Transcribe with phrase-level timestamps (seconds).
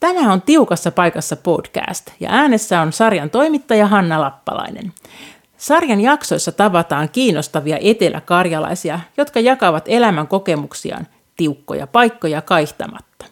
[0.00, 4.92] Tänään on Tiukassa paikassa podcast ja äänessä on sarjan toimittaja Hanna Lappalainen.
[5.56, 11.06] Sarjan jaksoissa tavataan kiinnostavia eteläkarjalaisia, jotka jakavat elämän kokemuksiaan
[11.36, 13.24] tiukkoja paikkoja kaihtamatta.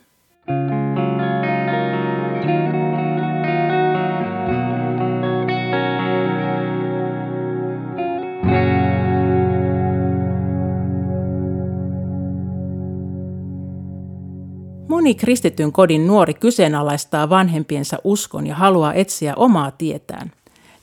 [15.07, 20.33] Moni kristityn kodin nuori kyseenalaistaa vanhempiensa uskon ja haluaa etsiä omaa tietään.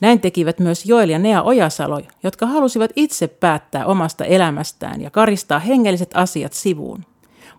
[0.02, 5.60] Näin tekivät myös Joel ja Nea Ojasalo, jotka halusivat itse päättää omasta elämästään ja karistaa
[5.60, 7.06] hengelliset asiat sivuun.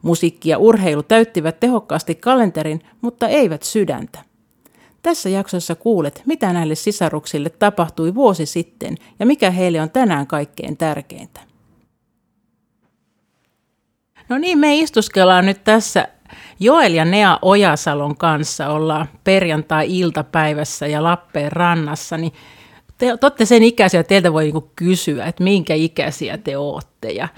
[0.02, 4.18] Musiikki ja urheilu täyttivät tehokkaasti kalenterin, mutta eivät sydäntä.
[5.02, 10.76] Tässä jaksossa kuulet, mitä näille sisaruksille tapahtui vuosi sitten ja mikä heille on tänään kaikkein
[10.76, 11.40] tärkeintä.
[14.28, 16.08] No niin, me istuskellaan nyt tässä
[16.60, 22.32] Joel ja Nea Ojasalon kanssa ollaan perjantai-iltapäivässä ja Lappeen rannassa, niin
[22.98, 27.10] te, te olette sen ikäisiä, että teiltä voi niinku kysyä, että minkä ikäisiä te olette
[27.10, 27.28] ja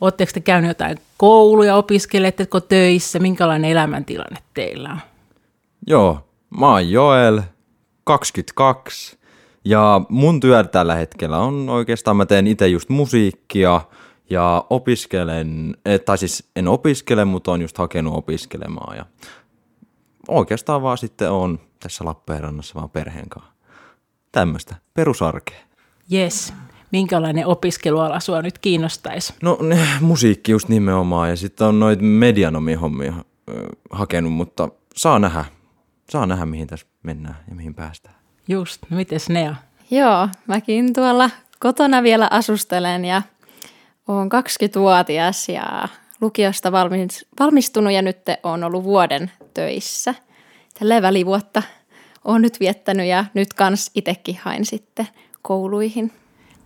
[0.00, 5.00] Oletteko te käyneet jotain kouluja, opiskeletteko töissä, minkälainen elämäntilanne teillä on?
[5.86, 6.18] Joo,
[6.58, 7.40] mä oon Joel,
[8.04, 9.18] 22,
[9.64, 13.80] ja mun työ tällä hetkellä on oikeastaan, mä teen itse just musiikkia,
[14.30, 19.06] ja opiskelen, eh, tai siis en opiskele, mutta on just hakenut opiskelemaan ja
[20.28, 23.52] oikeastaan vaan sitten on tässä Lappeenrannassa vaan perheen kanssa.
[24.32, 25.58] Tämmöistä perusarkea.
[26.12, 26.54] Yes.
[26.92, 29.34] Minkälainen opiskeluala sua nyt kiinnostaisi?
[29.42, 33.14] No ne, musiikki just nimenomaan ja sitten on noita medianomi hommia
[33.90, 35.44] hakenut, mutta saa nähdä.
[36.10, 38.14] Saa nähdä, mihin tässä mennään ja mihin päästään.
[38.48, 39.54] Just, no mites Nea?
[39.90, 43.22] Joo, mäkin tuolla kotona vielä asustelen ja
[44.08, 45.88] olen 20-vuotias ja
[46.20, 46.72] lukiosta
[47.40, 50.14] valmistunut ja nyt on ollut vuoden töissä.
[50.78, 51.62] Tällä välivuotta
[52.24, 55.08] olen nyt viettänyt ja nyt kans itsekin hain sitten
[55.42, 56.12] kouluihin.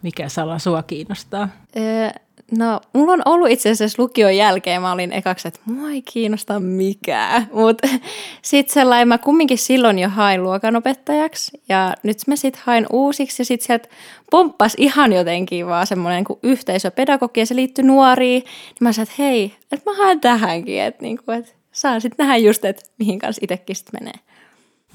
[0.03, 1.49] Mikä sala sua kiinnostaa?
[1.77, 2.11] Öö,
[2.59, 6.61] no, mulla on ollut itse asiassa lukion jälkeen, mä olin ekaksi, että mua ei kiinnosta
[6.61, 7.49] mikään.
[7.53, 7.89] Mutta
[8.43, 13.45] sitten sellainen, mä kumminkin silloin jo hain luokanopettajaksi ja nyt mä sitten hain uusiksi ja
[13.45, 13.89] sitten sieltä
[14.31, 18.43] pomppas ihan jotenkin vaan semmoinen kuin yhteisöpedagogi ja se liittyi nuoriin.
[18.43, 22.37] Niin mä sanoin, että hei, että mä haen tähänkin, että, niinku, että saan sitten nähdä
[22.37, 24.21] just, että mihin kanssa itsekin sitten menee.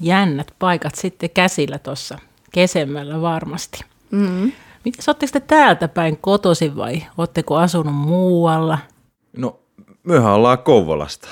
[0.00, 2.18] Jännät paikat sitten käsillä tuossa
[2.52, 3.84] kesemmällä varmasti.
[4.10, 4.52] Mm-hmm.
[4.84, 8.78] Miten oletteko te täältä päin kotosi vai oletteko asunut muualla?
[9.36, 9.60] No,
[10.02, 11.28] mehän ollaan Kouvolasta.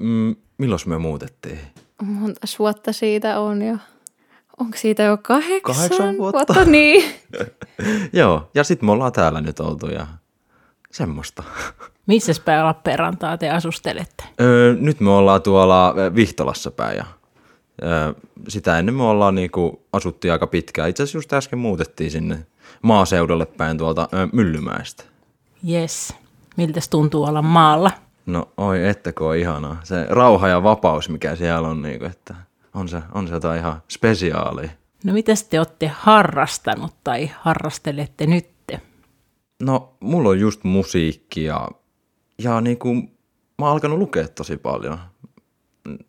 [0.00, 1.58] Mm, milloin me muutettiin?
[2.02, 3.76] Monta vuotta siitä on jo.
[4.60, 6.54] Onko siitä jo kahdeksan, kahdeksan vuotta?
[6.54, 7.04] vuotta niin.
[8.12, 10.06] Joo, ja sitten me ollaan täällä nyt oltu ja
[10.92, 11.42] semmoista.
[12.06, 14.24] Missä päin Lappeenrantaa te asustelette?
[14.40, 17.04] Öö, nyt me ollaan tuolla Vihtolassa päin ja
[17.82, 18.12] öö,
[18.48, 20.90] sitä ennen me ollaan niinku asuttiin aika pitkään.
[20.90, 22.46] Itse asiassa just äsken muutettiin sinne
[22.82, 25.04] maaseudulle päin tuolta ö, Myllymäestä.
[25.68, 26.14] Yes.
[26.56, 27.90] Miltä tuntuu olla maalla?
[28.26, 29.80] No oi, ettäkö on ihanaa.
[29.84, 32.34] Se rauha ja vapaus, mikä siellä on, niin kuin, että
[32.74, 34.70] on se, on se jotain ihan spesiaalia.
[35.04, 38.54] No mitä te olette harrastanut tai harrastelette nyt?
[39.62, 41.68] No mulla on just musiikki ja,
[42.42, 42.96] ja niin kuin,
[43.58, 44.98] mä oon alkanut lukea tosi paljon.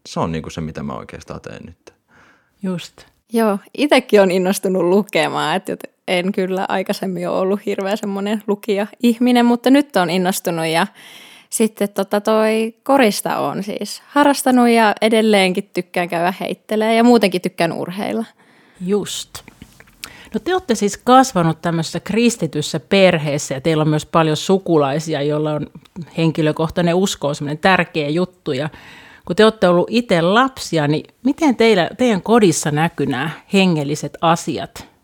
[0.07, 1.93] Se on niin kuin se, mitä mä oikeastaan teen nyt.
[2.63, 2.93] Just.
[3.33, 5.77] Joo, itsekin on innostunut lukemaan, että
[6.07, 10.87] en kyllä aikaisemmin ole ollut hirveän semmoinen lukija-ihminen, mutta nyt on innostunut ja
[11.49, 17.73] sitten tota toi korista on siis harrastanut ja edelleenkin tykkään käydä heittelee ja muutenkin tykkään
[17.73, 18.25] urheilla.
[18.85, 19.29] Just.
[20.33, 25.51] No te olette siis kasvanut tämmöisessä kristityssä perheessä ja teillä on myös paljon sukulaisia, joilla
[25.51, 25.67] on
[26.17, 28.51] henkilökohtainen usko on semmoinen tärkeä juttu.
[28.51, 28.69] Ja
[29.25, 34.94] kun te olette ollut itse lapsia, niin miten teillä, teidän kodissa näkyy nämä hengelliset asiat?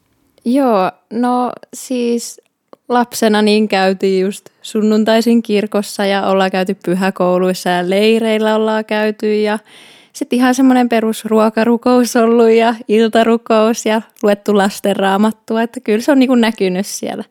[0.46, 2.42] Joo, no siis
[2.90, 9.60] lapsena niin käytiin just sunnuntaisin kirkossa ja ollaan käyty pyhäkouluissa ja leireillä ollaan käyty ja
[10.14, 16.20] sitten ihan semmoinen perusruokarukous ollut ja iltarukous ja luettu lasten raamattua, että kyllä se on
[16.20, 17.24] niin näkynyt siellä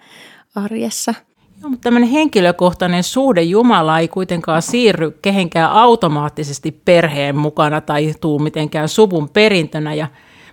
[0.55, 1.15] arjessa.
[1.61, 8.39] Joo, mutta tämmöinen henkilökohtainen suhde Jumala ei kuitenkaan siirry kehenkään automaattisesti perheen mukana tai tuu
[8.39, 10.07] mitenkään suvun perintönä ja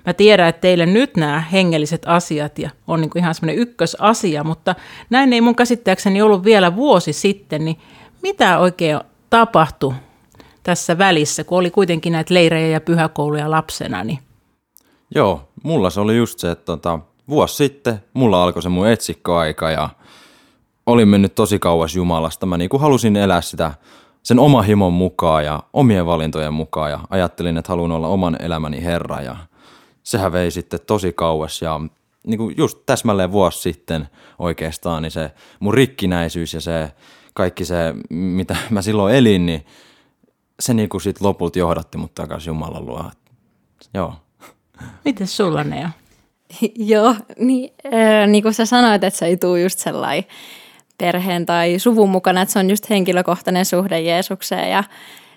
[0.08, 4.44] Mä tiedän, että teille nyt nämä hengelliset asiat ja on niin kuin ihan semmoinen ykkösasia,
[4.44, 4.76] mutta
[5.10, 7.78] näin ei mun käsittääkseni ollut vielä vuosi sitten, niin
[8.22, 9.00] mitä oikein
[9.30, 9.94] tapahtui
[10.64, 14.04] tässä välissä, kun oli kuitenkin näitä leirejä ja pyhäkouluja lapsena?
[14.04, 14.20] Niin...
[15.16, 17.00] Joo, mulla se oli just se, että tota,
[17.30, 19.90] vuosi sitten mulla alkoi se mun etsikkoaika ja
[20.86, 22.46] olin mennyt tosi kauas Jumalasta.
[22.46, 23.72] Mä niin kuin halusin elää sitä
[24.24, 28.84] sen oma himon mukaan ja omien valintojen mukaan ja ajattelin, että haluan olla oman elämäni
[28.84, 29.38] herra ja
[30.08, 31.82] sehän vei sitten tosi kauas ja
[32.28, 34.08] niin kuin just täsmälleen vuosi sitten
[34.40, 36.92] oikeastaan, niin se mun rikkinäisyys ja se
[37.34, 37.76] kaikki se,
[38.10, 39.66] mitä mä silloin elin, niin
[40.60, 43.12] se niin kuin sit lopulta johdatti mut takaisin Jumalan luo.
[43.94, 44.14] Joo.
[45.06, 45.90] Miten sulla Nea?
[46.94, 50.26] Joo, niin, äh, niin kuin sä sanoit, että se ei tule just sellainen
[50.98, 54.72] perheen tai suvun mukana, että se on just henkilökohtainen suhde Jeesukseen.
[54.72, 54.84] Ja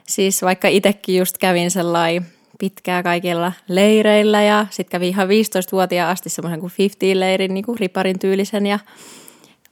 [0.06, 6.28] siis vaikka itsekin just kävin sellainen pitkää kaikilla leireillä ja sitten kävin ihan 15-vuotiaan asti
[6.28, 8.66] semmoisen kuin 50-leirin, niin kuin riparin tyylisen.
[8.66, 8.78] Ja,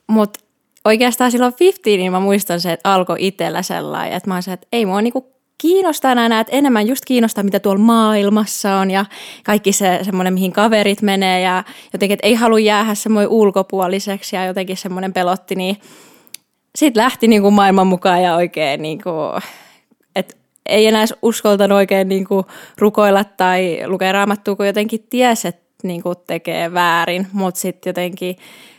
[0.06, 0.40] mutta
[0.85, 4.67] oikeastaan silloin 50, niin mä muistan se, että alkoi itsellä sellainen, että mä olisin, että
[4.73, 9.05] ei mua niinku kiinnostaa enää, että enemmän just kiinnostaa, mitä tuolla maailmassa on ja
[9.44, 14.44] kaikki se semmoinen, mihin kaverit menee ja jotenkin, että ei halua jäädä semmoinen ulkopuoliseksi ja
[14.44, 15.76] jotenkin semmoinen pelotti, niin
[16.76, 19.43] sitten lähti niin kuin maailman mukaan ja oikein niin kuin,
[20.69, 22.47] ei enää uskoltanut oikein niin kuin
[22.79, 28.37] rukoilla tai lukea raamattua, kun jotenkin tiesi, että niin kuin tekee väärin, mutta sitten jotenkin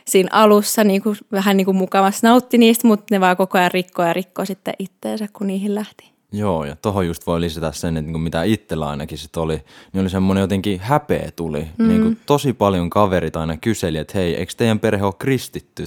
[0.07, 3.71] siinä alussa niin kuin, vähän niin kuin mukavasti nautti niistä, mutta ne vaan koko ajan
[3.71, 6.09] rikkoi ja rikkoi sitten itteensä, kun niihin lähti.
[6.31, 9.62] Joo, ja tohon just voi lisätä sen, että niin mitä itsellä ainakin sit oli,
[9.94, 11.68] niin oli semmoinen jotenkin häpeä tuli.
[11.77, 11.88] Mm.
[11.88, 15.86] Niin kuin tosi paljon kaverit aina kyseli, että hei, eikö teidän perhe ole kristitty?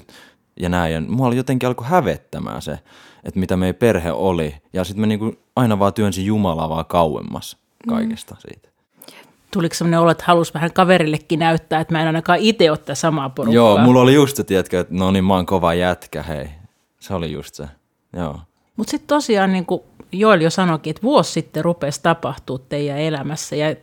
[0.61, 2.79] Ja näin, ja mua oli jotenkin alkoi hävettämään se,
[3.25, 4.55] että mitä meidän perhe oli.
[4.73, 7.57] Ja sitten mä niin kuin aina vaan työnsin Jumalaa vaan kauemmas
[7.89, 8.41] kaikesta mm.
[8.41, 8.69] siitä.
[9.53, 13.31] Tuliko sellainen olo, että halusi vähän kaverillekin näyttää, että mä en ainakaan itse ottaa samaa
[13.31, 13.55] porukkaa?
[13.55, 16.49] Joo, mulla oli just se, tiedätkö, että no niin, mä oon kova jätkä, hei.
[17.01, 17.69] Se oli just se,
[18.17, 18.41] joo.
[18.77, 19.83] Mutta sitten tosiaan niin kuin
[20.13, 23.77] Joel jo sanoikin, että vuosi sitten rupesi tapahtua teidän elämässä ja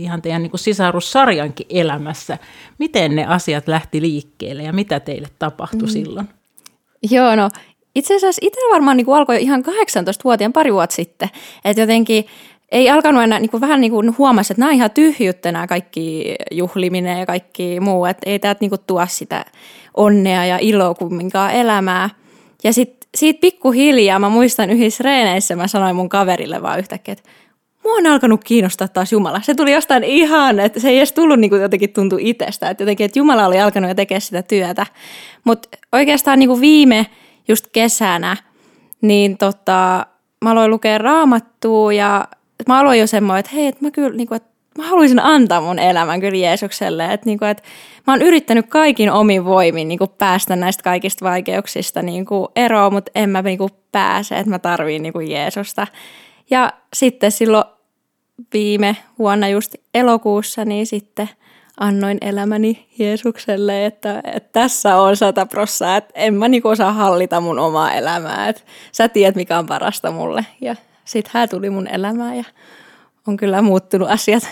[0.00, 2.38] ihan teidän niin sisarussarjankin elämässä.
[2.78, 5.92] Miten ne asiat lähti liikkeelle ja mitä teille tapahtui mm.
[5.92, 6.28] silloin?
[7.10, 7.50] Joo, no
[7.94, 11.28] itse asiassa itse varmaan niin kuin alkoi ihan 18-vuotiaan pari vuotta sitten.
[11.64, 12.26] Että jotenkin
[12.72, 15.66] ei alkanut enää niin kuin vähän niin kuin huomasi, että nämä on ihan tyhjyttä nämä
[15.66, 18.04] kaikki juhliminen ja kaikki muu.
[18.04, 19.44] Että ei täältä niin kuin tuo sitä
[19.94, 22.10] onnea ja iloa kumminkaan elämää.
[22.64, 27.28] Ja sitten siitä pikkuhiljaa, mä muistan yhdessä reeneissä, mä sanoin mun kaverille vaan yhtäkkiä, että
[27.86, 29.40] mua on alkanut kiinnostaa taas Jumala.
[29.40, 32.82] Se tuli jostain ihan, että se ei edes tullut niin kuin jotenkin tuntu itsestä, että
[32.82, 34.86] jotenkin, että Jumala oli alkanut jo tekemään sitä työtä.
[35.44, 37.06] Mutta oikeastaan niin kuin viime
[37.48, 38.36] just kesänä,
[39.00, 40.06] niin tota,
[40.44, 42.28] mä aloin lukea raamattua ja
[42.68, 45.60] mä aloin jo semmoinen, että hei, että mä kyllä, niin kuin, että mä haluaisin antaa
[45.60, 47.12] mun elämän kyllä Jeesukselle.
[47.12, 47.62] Että, niin kuin, että
[48.06, 52.92] mä oon yrittänyt kaikin omin voimin niin kuin päästä näistä kaikista vaikeuksista niin kuin eroon,
[52.92, 55.86] mutta en mä niin kuin pääse, että mä tarviin niin kuin Jeesusta.
[56.50, 57.64] Ja sitten silloin
[58.52, 61.28] viime vuonna just elokuussa, niin sitten
[61.80, 67.40] annoin elämäni Jeesukselle, että, että tässä on sata prossaa, että en mä niinku osaa hallita
[67.40, 68.62] mun omaa elämää, että
[68.92, 70.46] sä tiedät mikä on parasta mulle.
[70.60, 72.44] Ja sitten hän tuli mun elämään ja
[73.28, 74.48] on kyllä muuttunut asiat.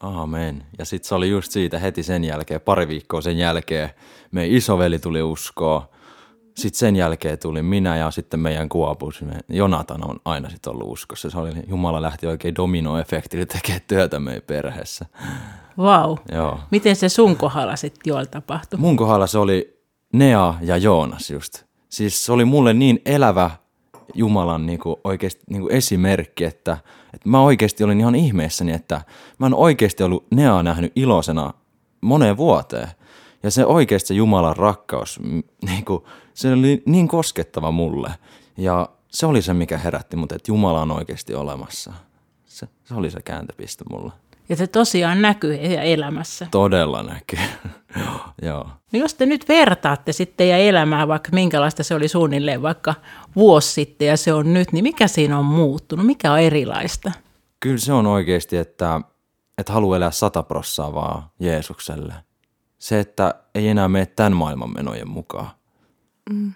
[0.00, 0.62] Aamen.
[0.78, 3.90] Ja sitten se oli just siitä heti sen jälkeen, pari viikkoa sen jälkeen,
[4.30, 5.88] meidän isoveli tuli uskoa.
[6.56, 9.24] Sitten sen jälkeen tuli minä ja sitten meidän kuopus.
[9.48, 11.30] Jonatan on aina sitten ollut uskossa.
[11.30, 15.06] Se oli, Jumala lähti oikein dominoefektillä tekemään työtä meidän perheessä.
[15.78, 16.16] Vau.
[16.32, 16.58] Wow.
[16.70, 18.80] Miten se sun kohdalla sitten Joel tapahtui?
[18.80, 19.80] Mun kohdalla se oli
[20.12, 21.64] Nea ja Joonas just.
[21.88, 23.50] Siis se oli mulle niin elävä
[24.14, 26.76] Jumalan niin kuin oikeasti niin kuin esimerkki, että,
[27.14, 29.00] että mä oikeasti olin ihan ihmeessäni, että
[29.38, 31.54] mä en oikeasti ollut Nea nähnyt iloisena
[32.00, 32.88] moneen vuoteen.
[33.42, 35.20] Ja se oikeasti se Jumalan rakkaus,
[35.66, 38.10] niin kuin, se oli niin koskettava mulle.
[38.56, 41.92] Ja se oli se, mikä herätti mut, että Jumala on oikeasti olemassa.
[42.44, 44.12] Se, se oli se kääntöpiste mulle.
[44.48, 46.46] Ja se tosiaan näkyy elämässä.
[46.50, 47.38] Todella näkyy.
[48.42, 48.68] Joo.
[48.92, 52.94] No jos te nyt vertaatte sitten ja elämää, vaikka minkälaista se oli suunnilleen vaikka
[53.36, 56.06] vuosi sitten ja se on nyt, niin mikä siinä on muuttunut?
[56.06, 57.12] Mikä on erilaista?
[57.60, 59.00] Kyllä se on oikeasti, että,
[59.58, 62.14] että haluaa elää sata prossaa vaan Jeesukselle.
[62.78, 65.50] Se, että ei enää mene tämän maailman menojen mukaan.
[66.30, 66.52] Mm.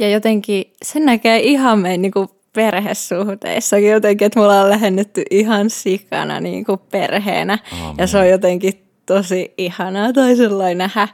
[0.00, 2.12] Ja jotenkin se näkee ihan meidän niin
[2.52, 7.58] perhesuhteissakin jotenkin, että mulla on lähennetty ihan sikana niin kuin perheenä.
[7.72, 7.94] Aamen.
[7.98, 11.08] Ja se on jotenkin tosi ihanaa tai sellainen nähdä.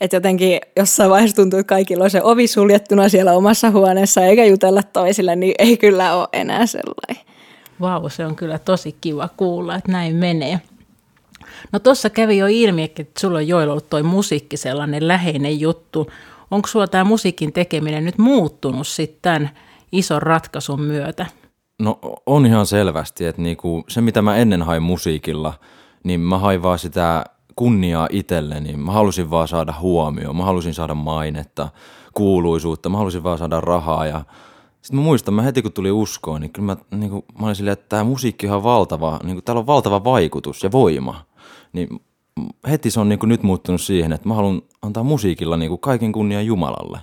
[0.00, 4.44] Että jotenkin jossain vaiheessa tuntuu, että kaikilla on se ovi suljettuna siellä omassa huoneessa eikä
[4.44, 7.32] jutella toisille, niin ei kyllä ole enää sellainen.
[7.80, 10.60] Vau, se on kyllä tosi kiva kuulla, että näin menee.
[11.72, 16.10] No tuossa kävi jo ilmi, että sulla on Joel ollut toi musiikki sellainen läheinen juttu.
[16.50, 19.50] Onko sulla tämä musiikin tekeminen nyt muuttunut sitten
[19.92, 21.26] ison ratkaisun myötä?
[21.78, 25.54] No on ihan selvästi, että niinku, se mitä mä ennen hain musiikilla,
[26.04, 27.24] niin mä hain vaan sitä
[27.56, 28.76] kunniaa itselleni.
[28.76, 31.68] Mä halusin vaan saada huomioon, mä halusin saada mainetta,
[32.14, 34.24] kuuluisuutta, mä halusin vaan saada rahaa ja
[34.82, 37.56] Sitten mä muistan, mä heti kun tuli uskoon, niin kyllä mä, niin kuin, mä olin
[37.56, 41.24] silleen, että tämä musiikki on valtava, niin kuin, täällä on valtava vaikutus ja voima.
[41.72, 41.88] Niin
[42.70, 45.80] heti se on niin kuin nyt muuttunut siihen, että mä haluan antaa musiikilla niin kuin
[45.80, 46.98] kaiken kunnian Jumalalle.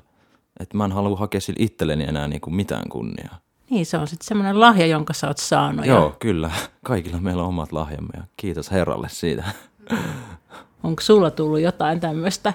[0.60, 3.38] Että mä en halua hakea sille itselleni enää niin kuin mitään kunniaa.
[3.70, 5.86] Niin, se on sitten semmoinen lahja, jonka sä oot saanut.
[5.86, 6.52] Joo, Ja kyllä.
[6.86, 9.44] Kaikilla meillä on omat lahjamme ja kiitos Herralle siitä.
[10.84, 12.54] onko sulla tullut jotain tämmöistä,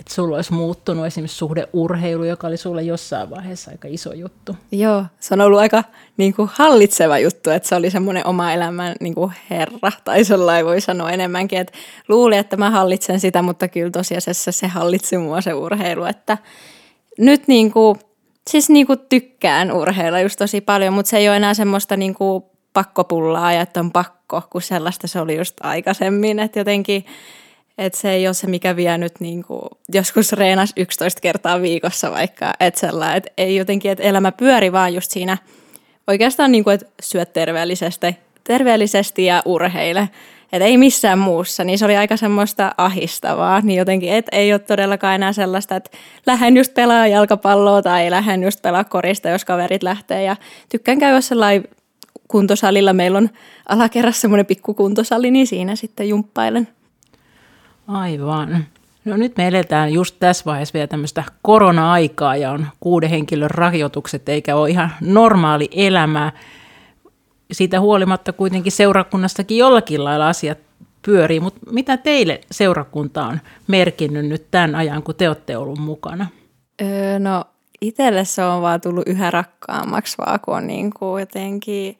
[0.00, 4.56] että sulla olisi muuttunut esimerkiksi suhde urheilu, joka oli sulle jossain vaiheessa aika iso juttu?
[4.72, 5.84] Joo, se on ollut aika
[6.16, 10.66] niin kuin hallitseva juttu, että se oli semmoinen oma elämän niin kuin herra, tai sellainen
[10.66, 15.40] voi sanoa enemmänkin, että luulin, että mä hallitsen sitä, mutta kyllä tosiasiassa se hallitsi mua
[15.40, 16.38] se urheilu, että
[17.18, 17.98] nyt niin kuin,
[18.50, 22.14] siis niin kuin tykkään urheilla just tosi paljon, mutta se ei ole enää semmoista niin
[22.14, 27.04] kuin pakkopullaa ja että on pakko, kun sellaista se oli just aikaisemmin, että jotenkin
[27.78, 32.10] että se ei ole se, mikä vie nyt niin kuin, joskus reenas 11 kertaa viikossa
[32.10, 35.38] vaikka, että sellainen, että ei jotenkin, että elämä pyöri vaan just siinä
[36.06, 40.08] oikeastaan niin kuin, että syöt terveellisesti, terveellisesti ja urheile.
[40.52, 44.58] Että ei missään muussa, niin se oli aika semmoista ahistavaa, niin jotenkin, että ei ole
[44.58, 45.90] todellakaan enää sellaista, että
[46.26, 50.36] lähden just pelaa jalkapalloa tai lähden just pelaa korista, jos kaverit lähtee ja
[50.68, 51.68] tykkään käydä sellainen
[52.28, 52.92] kuntosalilla.
[52.92, 53.30] Meillä on
[53.68, 56.68] alakerrassa semmoinen pikkukuntosali, niin siinä sitten jumppailen.
[57.88, 58.64] Aivan.
[59.04, 64.28] No nyt me eletään just tässä vaiheessa vielä tämmöistä korona-aikaa ja on kuuden henkilön rajoitukset
[64.28, 66.32] eikä ole ihan normaali elämää.
[67.52, 70.58] Siitä huolimatta kuitenkin seurakunnassakin jollakin lailla asiat
[71.02, 76.26] pyörii, mutta mitä teille seurakunta on merkinnyt nyt tämän ajan, kun te olette ollut mukana?
[76.82, 77.44] Öö, no
[77.80, 81.98] itselle se on vaan tullut yhä rakkaammaksi vaan, kun on niin kuin jotenkin,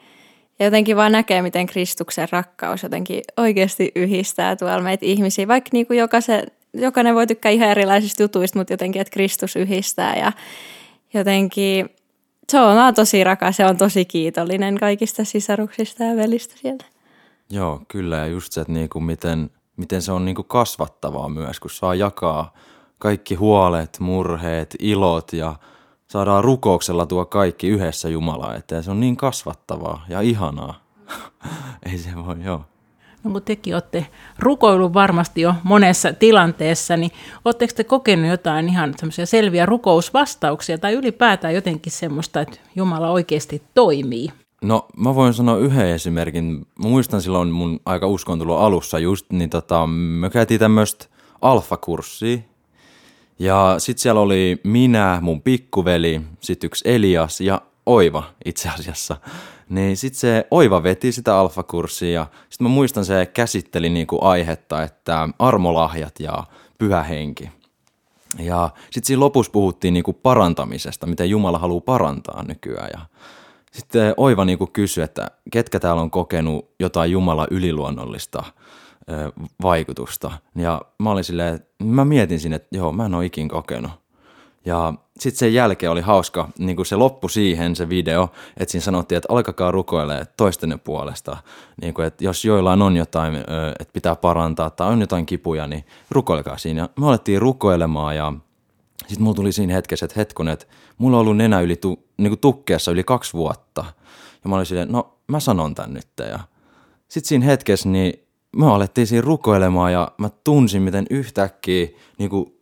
[0.58, 5.86] ja jotenkin vaan näkee, miten Kristuksen rakkaus jotenkin oikeasti yhdistää tuolla meitä ihmisiä, vaikka niin
[5.86, 10.32] kuin jokaisen, jokainen voi tykkää ihan erilaisista jutuista, mutta jotenkin, että Kristus yhdistää ja
[11.14, 11.88] jotenkin
[12.48, 16.84] se on vaan tosi rakas ja on tosi kiitollinen kaikista sisaruksista ja velistä sieltä.
[17.50, 18.16] Joo, kyllä.
[18.16, 22.54] Ja just se, että niinku miten, miten se on niinku kasvattavaa myös, kun saa jakaa
[22.98, 25.54] kaikki huolet, murheet, ilot ja
[26.08, 28.82] saadaan rukouksella tuo kaikki yhdessä Jumalaa eteen.
[28.82, 30.80] Se on niin kasvattavaa ja ihanaa.
[31.92, 32.64] Ei se voi, joo.
[33.24, 34.06] No kun tekin olette
[34.38, 37.10] rukoillut varmasti jo monessa tilanteessa, niin
[37.44, 43.62] oletteko te kokenut jotain ihan semmoisia selviä rukousvastauksia tai ylipäätään jotenkin semmoista, että Jumala oikeasti
[43.74, 44.28] toimii?
[44.62, 46.66] No mä voin sanoa yhden esimerkin.
[46.82, 51.06] Mä muistan silloin mun aika uskontulon alussa just, niin tota, me käytiin tämmöistä
[51.42, 52.38] alfakurssia.
[53.38, 59.16] Ja sit siellä oli minä, mun pikkuveli, sit yksi Elias ja Oiva itse asiassa.
[59.68, 64.82] Niin sit se Oiva veti sitä alfakurssia ja sit mä muistan se käsitteli niinku aihetta,
[64.82, 66.44] että armolahjat ja
[66.78, 67.50] pyhä henki.
[68.38, 72.90] Ja sitten siinä lopussa puhuttiin niinku parantamisesta, miten Jumala haluaa parantaa nykyään.
[72.92, 73.00] Ja
[73.72, 78.44] sitten Oiva niinku kysyi, että ketkä täällä on kokenut jotain Jumala yliluonnollista
[79.62, 80.32] vaikutusta.
[80.54, 83.90] Ja mä olin silleen, mä mietin sinne, että joo, mä en ole ikin kokenut.
[84.64, 88.84] Ja sitten sen jälkeen oli hauska, niin kuin se loppu siihen se video, että siinä
[88.84, 91.36] sanottiin, että alkakaa rukoilemaan toistenne puolesta.
[91.82, 93.34] Niin kuin, että jos joillain on jotain,
[93.80, 96.80] että pitää parantaa tai on jotain kipuja, niin rukoilkaa siinä.
[96.80, 98.32] Ja me alettiin rukoilemaan ja
[98.98, 100.66] sitten mulla tuli siinä hetkessä, että hetkun, että
[100.98, 103.84] mulla on ollut nenä yli tu, niin kuin tukkeessa yli kaksi vuotta.
[104.44, 106.08] Ja mä olin silleen, no mä sanon tän nyt.
[106.30, 106.38] Ja
[107.08, 108.25] sitten siinä hetkessä niin
[108.56, 111.86] me alettiin siinä rukoilemaan ja mä tunsin, miten yhtäkkiä
[112.18, 112.54] niin kuin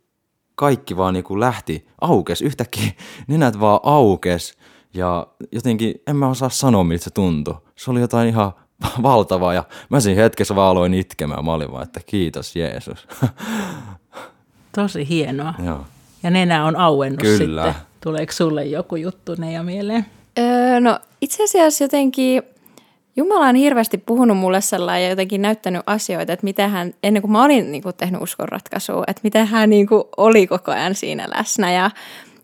[0.55, 2.91] kaikki vaan niin kuin lähti, aukes, yhtäkkiä
[3.27, 4.57] nenät vaan aukes.
[4.93, 7.55] Ja jotenkin, en mä osaa sanoa, miltä se tuntui.
[7.75, 8.51] Se oli jotain ihan
[9.03, 11.45] valtavaa ja mä siinä hetkessä vaan aloin itkemään.
[11.45, 13.07] Mä olin vaan, että kiitos Jeesus.
[14.75, 15.53] Tosi hienoa.
[15.65, 15.85] Joo.
[16.23, 17.63] Ja nenä on auennut Kyllä.
[17.65, 17.81] sitten.
[18.01, 20.05] Tuleeko sulle joku juttu Neija mieleen?
[20.39, 22.43] Öö, no itse asiassa jotenkin
[23.17, 27.31] Jumala on hirveästi puhunut mulle sellainen ja jotenkin näyttänyt asioita, että miten hän, ennen kuin
[27.31, 31.25] mä olin niin kuin, tehnyt uskonratkaisua, että miten hän niin kuin, oli koko ajan siinä
[31.37, 31.71] läsnä.
[31.71, 31.91] Ja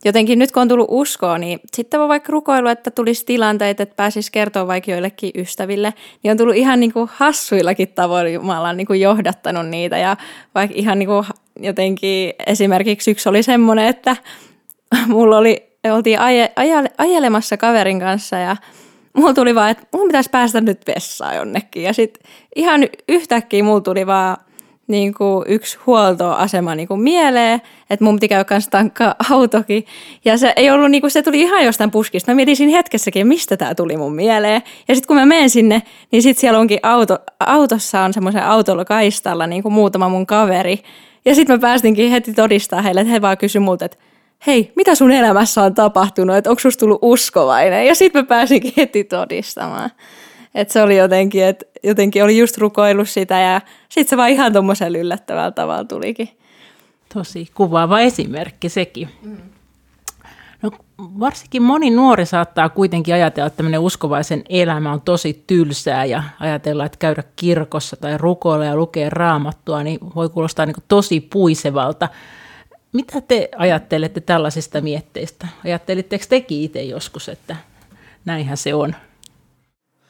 [0.05, 3.95] jotenkin nyt kun on tullut uskoa, niin sitten voi vaikka rukoilu, että tulisi tilanteita, että
[3.95, 8.87] pääsisi kertoa vaikka joillekin ystäville, niin on tullut ihan niin kuin hassuillakin tavoin Jumala niin
[8.87, 9.97] kuin johdattanut niitä.
[9.97, 10.17] Ja
[10.55, 11.25] vaikka ihan niin kuin
[11.59, 14.15] jotenkin esimerkiksi yksi oli semmoinen, että
[15.07, 18.55] mulla oli, oltiin aje, aje, ajelemassa kaverin kanssa ja
[19.17, 21.83] mulla tuli vaan, että mun pitäisi päästä nyt vessaan jonnekin.
[21.83, 24.37] Ja sitten ihan yhtäkkiä mulla tuli vaan
[24.87, 29.85] niin kuin yksi huoltoasema niin kuin mieleen, että mun piti käydä kanssa tankkaa autokin.
[30.25, 32.31] Ja se ei ollut, niin kuin, se tuli ihan jostain puskista.
[32.31, 34.61] Mä mietin siinä hetkessäkin, mistä tämä tuli mun mieleen.
[34.87, 38.85] Ja sitten kun mä menen sinne, niin sitten siellä onkin auto, autossa on semmoisen autolla
[38.85, 40.79] kaistalla niin kuin muutama mun kaveri.
[41.25, 43.97] Ja sitten mä päästinkin heti todistaa heille, että he vaan kysyi multa, että
[44.47, 47.87] hei, mitä sun elämässä on tapahtunut, että onko susta tullut uskovainen?
[47.87, 49.89] Ja sitten mä pääsinkin heti todistamaan.
[50.55, 54.53] Että se oli jotenkin, että jotenkin oli just rukoillut sitä ja sitten se vaan ihan
[54.53, 56.29] tuommoisella yllättävällä tavalla tulikin.
[57.13, 59.09] Tosi kuvaava esimerkki sekin.
[60.61, 66.23] No, varsinkin moni nuori saattaa kuitenkin ajatella, että tämmöinen uskovaisen elämä on tosi tylsää ja
[66.39, 72.07] ajatella, että käydä kirkossa tai rukoilla ja lukea raamattua, niin voi kuulostaa niin tosi puisevalta.
[72.93, 75.47] Mitä te ajattelette tällaisista mietteistä?
[75.65, 77.55] Ajattelitteko tekin itse joskus, että
[78.25, 78.95] näinhän se on?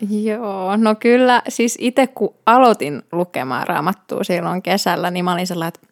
[0.10, 5.74] Joo, no kyllä siis itse kun aloitin lukemaan raamattua silloin kesällä, niin mä olin sellainen,
[5.76, 5.88] että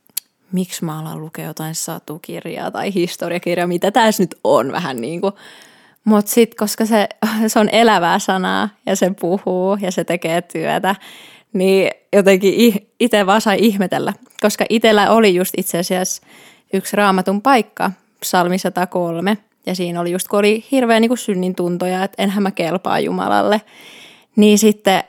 [0.52, 5.34] miksi mä alan lukea jotain satukirjaa tai historiakirjaa, mitä tässä nyt on vähän niin kuin.
[6.04, 7.10] Mutta sitten, koska se,
[7.48, 10.96] se on elävää sanaa ja se puhuu ja se tekee työtä,
[11.54, 14.14] niin jotenkin itse vaan sai ihmetellä.
[14.42, 16.22] Koska itsellä oli just itse asiassa
[16.74, 22.04] yksi raamatun paikka, psalmi 103, ja siinä oli just, kun oli hirveä niin synnin tuntoja,
[22.04, 23.62] että enhän mä kelpaa Jumalalle,
[24.36, 25.04] niin sitten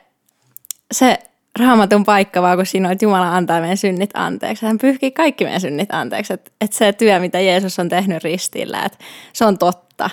[0.91, 1.19] se
[1.59, 4.65] raamatun paikka, vaan kun siinä on, että Jumala antaa meidän synnit anteeksi.
[4.65, 6.33] Hän pyyhkii kaikki meidän synnit anteeksi.
[6.33, 8.97] Että, että se työ, mitä Jeesus on tehnyt ristillä, että
[9.33, 10.09] se on totta.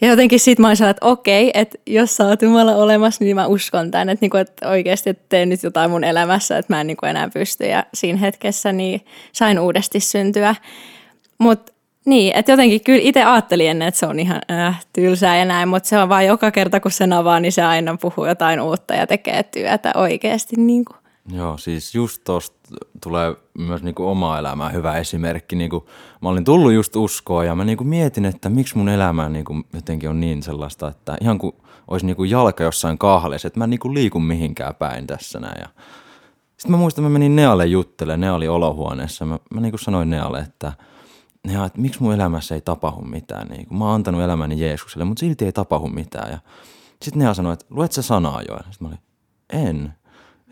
[0.00, 3.46] Ja jotenkin sitten mä olin että okei, että jos sä oot Jumala olemassa, niin mä
[3.46, 4.08] uskon tämän.
[4.08, 7.28] Että, niinku, että oikeasti että teen nyt jotain mun elämässä, että mä en niinku enää
[7.34, 7.64] pysty.
[7.66, 10.54] Ja siinä hetkessä niin sain uudesti syntyä.
[11.38, 11.72] Mutta
[12.04, 15.68] niin, että jotenkin kyllä itse ajattelin ennen, että se on ihan äh, tylsää ja näin,
[15.68, 18.94] mutta se on vaan joka kerta, kun sen avaa, niin se aina puhuu jotain uutta
[18.94, 20.56] ja tekee työtä oikeasti.
[20.56, 20.99] Niin kuin.
[21.32, 22.56] Joo, siis just tuosta
[23.02, 25.56] tulee myös niinku oma elämää hyvä esimerkki.
[25.56, 25.88] Niinku,
[26.22, 30.10] mä olin tullut just uskoa ja mä niinku mietin, että miksi mun elämä niinku jotenkin
[30.10, 31.52] on niin sellaista, että ihan kuin
[31.88, 35.60] olisi niinku jalka jossain kahlessa, että mä en niinku liiku mihinkään päin tässä näin.
[35.60, 35.68] Ja
[36.56, 39.24] sitten mä muistan, että mä menin Nealle juttelemaan, Ne oli olohuoneessa.
[39.24, 40.72] Mä, mä niinku sanoin Nealle, että–
[41.48, 43.48] ja että miksi mun elämässä ei tapahdu mitään.
[43.48, 46.30] Niin kun mä oon antanut elämäni Jeesukselle, mutta silti ei tapahdu mitään.
[46.30, 46.38] Ja
[47.02, 48.56] sitten ne sanoi, että luet sä sanaa jo?
[48.56, 49.00] Sitten mä olin,
[49.52, 49.94] en.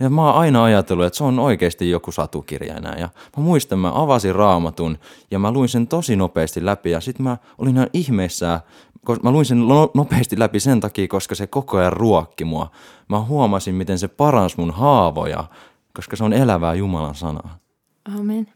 [0.00, 2.96] Ja mä oon aina ajatellut, että se on oikeasti joku satukirja enää.
[2.98, 4.98] Ja mä muistan, mä avasin raamatun
[5.30, 6.90] ja mä luin sen tosi nopeasti läpi.
[6.90, 8.60] Ja sitten mä olin ihan ihmeessä,
[9.04, 12.70] koska mä luin sen no-, nopeasti läpi sen takia, koska se koko ajan ruokki mua.
[13.08, 15.44] Mä huomasin, miten se paransi mun haavoja,
[15.94, 17.58] koska se on elävää Jumalan sanaa.
[18.18, 18.46] Amen.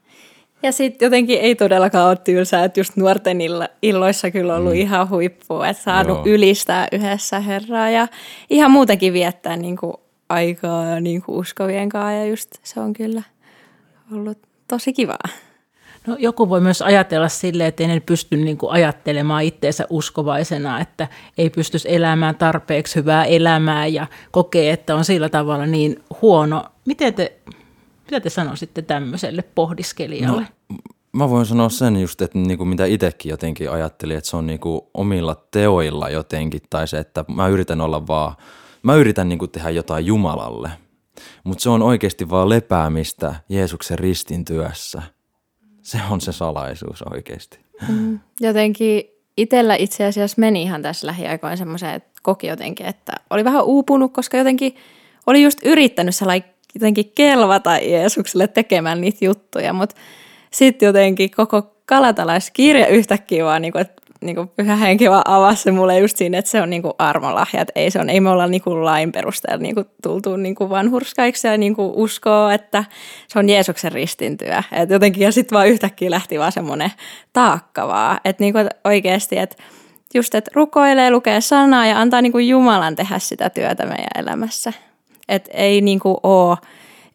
[0.63, 4.79] Ja sitten jotenkin ei todellakaan ole tylsää, että just nuorten illo- illoissa kyllä ollut mm.
[4.79, 6.27] ihan huippua, että saanut Joo.
[6.27, 8.09] ylistää yhdessä Herraa ja
[8.51, 9.95] ihan muutenkin viettää niin kuin
[10.33, 13.23] aikaa niin kuin uskovien kanssa ja just se on kyllä
[14.13, 15.29] ollut tosi kivaa.
[16.07, 20.81] No, joku voi myös ajatella sille, että ei ne pysty niin kuin ajattelemaan itseensä uskovaisena,
[20.81, 26.65] että ei pystyisi elämään tarpeeksi hyvää elämää ja kokee, että on sillä tavalla niin huono.
[26.87, 27.37] Miten te
[28.13, 30.47] mitä te sanoisitte tämmöiselle pohdiskelijalle?
[30.69, 30.77] No,
[31.13, 34.91] mä voin sanoa sen just, että niinku mitä itsekin jotenkin ajattelin, että se on niinku
[34.95, 38.35] omilla teoilla jotenkin, tai se, että mä yritän olla vaan,
[38.83, 40.71] mä yritän niinku tehdä jotain Jumalalle,
[41.45, 45.03] mutta se on oikeasti vaan lepäämistä Jeesuksen ristin työssä.
[45.83, 47.59] Se on se salaisuus oikeasti.
[47.89, 49.05] Mm, jotenkin
[49.37, 54.13] itsellä itse asiassa meni ihan tässä lähiaikoina semmoiseen, että koki jotenkin, että oli vähän uupunut,
[54.13, 54.77] koska jotenkin
[55.27, 56.15] oli just yrittänyt
[56.75, 59.97] jotenkin kelvata Jeesukselle tekemään niitä juttuja, mutta
[60.51, 65.63] sitten jotenkin koko kalatalaiskirja yhtäkkiä vaan, niin kuin, että niin kuin pyhä henki vaan avasi
[65.63, 68.21] se mulle just siinä, että se on niin kuin armolahja, että ei, se on, ei
[68.21, 71.93] me olla niin kuin lain perusteella niin kuin tultu niin kuin vanhurskaiksi ja niin kuin
[71.95, 72.85] uskoo, että
[73.29, 74.63] se on Jeesuksen ristintyä.
[74.73, 76.93] Et jotenkin, ja sitten vaan yhtäkkiä lähti vaan semmoinen
[77.33, 79.57] taakka vaan, että niin kuin oikeasti, että
[80.15, 84.73] just, että rukoilee, lukee sanaa ja antaa niin kuin Jumalan tehdä sitä työtä meidän elämässä.
[85.29, 86.57] Että ei niinku oo,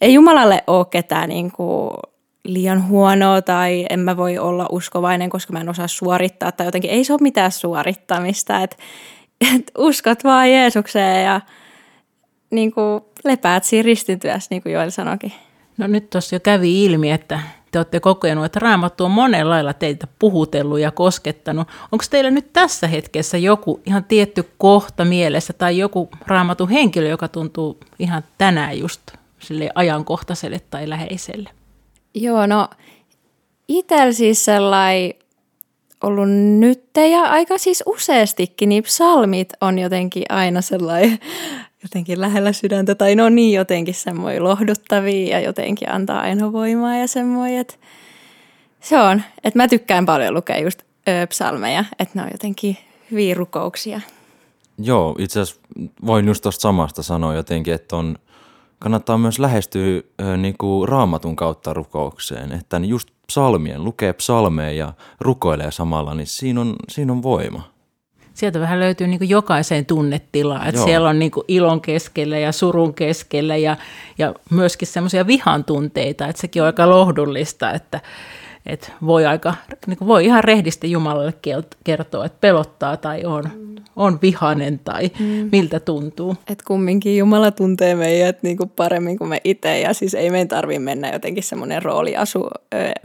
[0.01, 1.93] ei Jumalalle ole ketään niinku
[2.47, 6.91] liian huonoa tai en mä voi olla uskovainen, koska mä en osaa suorittaa tai jotenkin
[6.91, 8.63] ei se ole mitään suorittamista.
[8.63, 8.75] Että
[9.55, 11.41] et uskot vaan Jeesukseen ja
[12.49, 15.33] niinku lepäät siinä ristintyössä, niin kuin Joel sanoikin.
[15.77, 17.39] No nyt tuossa jo kävi ilmi, että
[17.71, 21.67] te olette kokenut, että raamattu on monella lailla teitä puhutellut ja koskettanut.
[21.91, 27.27] Onko teillä nyt tässä hetkessä joku ihan tietty kohta mielessä tai joku raamatun henkilö, joka
[27.27, 29.01] tuntuu ihan tänään just
[29.39, 31.56] sille ajankohtaiselle tai läheiselle?
[32.13, 32.69] Joo, no
[33.67, 35.13] itsellä siis sellainen
[36.03, 41.19] ollut nyt ja aika siis useastikin, niin psalmit on jotenkin aina sellainen
[41.83, 47.07] jotenkin lähellä sydäntä, tai no niin jotenkin semmoinen lohduttavia ja jotenkin antaa aina voimaa ja
[47.07, 47.73] semmoinen, että
[48.79, 50.83] se on, että mä tykkään paljon lukea just
[51.29, 52.77] psalmeja, että ne on jotenkin
[53.11, 54.01] hyviä rukouksia.
[54.77, 55.61] Joo, itse asiassa
[56.05, 58.17] voin just tuosta samasta sanoa jotenkin, että on,
[58.79, 65.71] kannattaa myös lähestyä ö, niinku raamatun kautta rukoukseen, että just psalmien, lukee psalmeja ja rukoilee
[65.71, 67.77] samalla, niin siinä on, siinä on voima.
[68.33, 70.85] Sieltä vähän löytyy niin jokaiseen tunnetilaan, että Joo.
[70.85, 73.77] siellä on niin ilon keskellä ja surun keskellä ja,
[74.17, 78.01] ja myöskin semmoisia vihan tunteita, että sekin on aika lohdullista, että,
[78.67, 79.53] että voi, aika,
[79.87, 81.33] niin voi ihan rehdisti Jumalalle
[81.83, 83.75] kertoa, että pelottaa tai on, mm.
[83.95, 85.49] on vihanen tai mm.
[85.51, 86.35] miltä tuntuu.
[86.47, 90.47] Et kumminkin Jumala tuntee meidät niin kuin paremmin kuin me itse ja siis ei meidän
[90.47, 92.47] tarvitse mennä jotenkin semmoinen rooliasu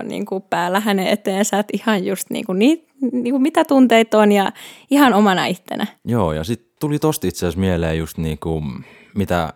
[0.02, 4.18] niin kuin päällä hänen eteensä, että ihan just niin kuin, niin, niin kuin mitä tunteita
[4.18, 4.52] on ja
[4.90, 5.86] ihan omana ittenä.
[6.04, 8.64] Joo ja sitten tuli tosta itse asiassa mieleen just niin kuin,
[9.14, 9.52] mitä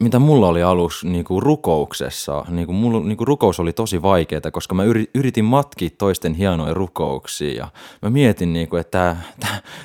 [0.00, 4.02] mitä mulla oli alussa niin kuin rukouksessa, niin kuin mulla, niin kuin rukous oli tosi
[4.02, 4.82] vaikeaa, koska mä
[5.14, 7.68] yritin matkia toisten hienoja rukouksia ja
[8.02, 9.16] mä mietin, niin kuin, että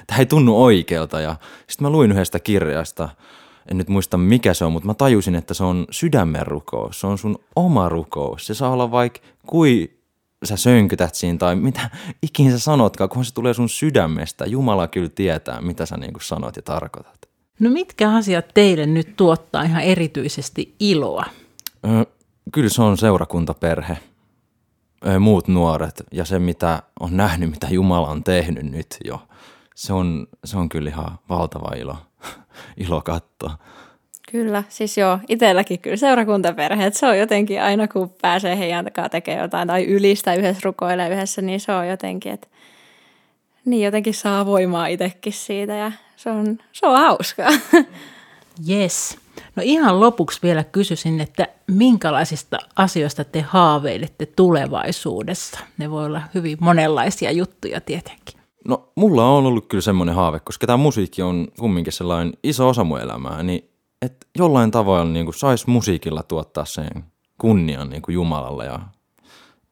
[0.07, 1.35] tämä ei tunnu oikealta ja
[1.67, 3.09] sitten mä luin yhdestä kirjasta,
[3.71, 7.07] en nyt muista mikä se on, mutta mä tajusin, että se on sydämen rukous, se
[7.07, 9.97] on sun oma rukous, se saa olla vaikka kui
[10.43, 11.89] sä sönkytät siinä tai mitä
[12.21, 16.23] ikinä sä sanotkaan, kun se tulee sun sydämestä, Jumala kyllä tietää, mitä sä niin kuin
[16.23, 17.34] sanot ja tarkoitat.
[17.59, 21.25] No mitkä asiat teille nyt tuottaa ihan erityisesti iloa?
[22.51, 23.97] Kyllä se on seurakuntaperhe,
[25.19, 29.21] muut nuoret ja se, mitä on nähnyt, mitä Jumala on tehnyt nyt jo.
[29.75, 31.97] Se on, se on kyllä ihan valtava ilo,
[32.85, 33.57] ilo katsoa.
[34.31, 39.09] Kyllä, siis joo, itselläkin kyllä seurakuntaperhe, että se on jotenkin aina kun pääsee heidän takaa
[39.09, 42.47] tekemään jotain tai ylistä yhdessä rukoilee yhdessä, niin se on jotenkin, että
[43.65, 47.49] niin jotenkin saa voimaa itsekin siitä ja se on, se on hauskaa.
[48.69, 49.17] Yes.
[49.55, 55.59] No ihan lopuksi vielä kysyisin, että minkälaisista asioista te haaveilette tulevaisuudessa?
[55.77, 58.39] Ne voi olla hyvin monenlaisia juttuja tietenkin.
[58.67, 62.83] No mulla on ollut kyllä semmoinen haave, koska tämä musiikki on kumminkin sellainen iso osa
[62.83, 63.69] mun elämää, niin
[64.01, 67.03] että jollain tavalla niin kuin sais musiikilla tuottaa sen
[67.37, 68.79] kunnian niin kuin Jumalalle ja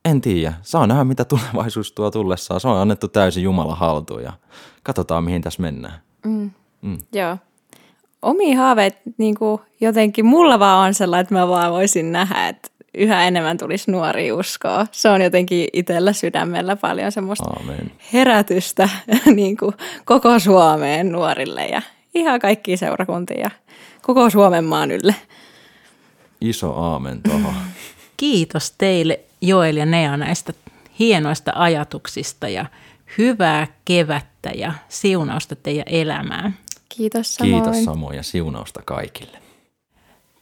[0.05, 0.53] en tiedä.
[0.61, 2.59] Saa nähdä, mitä tulevaisuus tuo tullessaan.
[2.59, 4.33] Se on annettu täysin Jumalan haltuun ja
[4.83, 6.01] katsotaan, mihin tässä mennään.
[6.25, 6.51] Mm.
[6.81, 6.97] Mm.
[7.13, 7.37] Joo.
[8.21, 12.69] Omi haaveet niin kuin jotenkin, mulla vaan on sellainen, että mä vaan voisin nähdä, että
[12.97, 14.87] yhä enemmän tulisi nuori uskoa.
[14.91, 17.91] Se on jotenkin itsellä sydämellä paljon semmoista Amen.
[18.13, 18.89] herätystä
[19.35, 19.73] niin kuin
[20.05, 21.81] koko Suomeen nuorille ja
[22.13, 23.51] ihan kaikkiin seurakuntiin ja
[24.01, 25.15] koko Suomen maan ylle.
[26.41, 27.53] Iso aamen tuohon.
[28.17, 30.53] Kiitos teille Joel ja Nea näistä
[30.99, 32.65] hienoista ajatuksista ja
[33.17, 36.58] hyvää kevättä ja siunausta teidän elämään.
[36.89, 37.63] Kiitos samoin.
[37.63, 39.38] Kiitos samoin ja siunausta kaikille.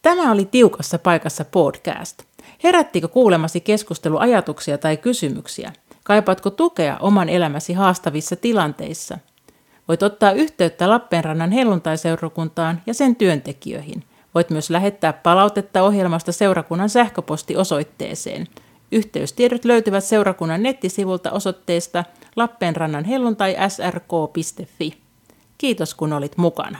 [0.02, 2.24] Tämä oli Tiukassa paikassa podcast.
[2.64, 5.74] Herättikö kuulemasi keskusteluajatuksia tai kysymyksiä?
[6.04, 9.18] Kaipaatko tukea oman elämäsi haastavissa tilanteissa?
[9.88, 14.04] Voit ottaa yhteyttä Lappeenrannan helluntaiseurakuntaan ja sen työntekijöihin.
[14.36, 18.48] Voit myös lähettää palautetta ohjelmasta seurakunnan sähköpostiosoitteeseen.
[18.92, 22.04] Yhteystiedot löytyvät seurakunnan nettisivulta osoitteesta
[22.36, 25.02] lappeenrannan helluntai srk.fi.
[25.58, 26.78] Kiitos kun olit mukana.